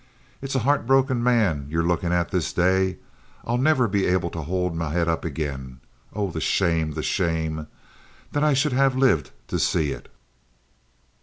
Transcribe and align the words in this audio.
It's 0.41 0.55
a 0.55 0.65
heartbroken 0.65 1.21
man 1.21 1.67
you're 1.69 1.83
lookin' 1.85 2.11
at 2.11 2.31
this 2.31 2.53
day. 2.53 2.97
I'll 3.45 3.59
never 3.59 3.87
be 3.87 4.07
able 4.07 4.31
to 4.31 4.41
hold 4.41 4.75
me 4.75 4.87
head 4.87 5.07
up 5.07 5.23
again. 5.23 5.79
Oh, 6.11 6.31
the 6.31 6.41
shame—the 6.41 7.03
shame! 7.03 7.67
That 8.31 8.43
I 8.43 8.53
should 8.55 8.73
have 8.73 8.95
lived 8.95 9.29
to 9.49 9.59
see 9.59 9.91
it!" 9.91 10.09